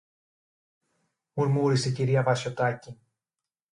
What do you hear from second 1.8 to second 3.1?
η κυρία Βασιωτάκη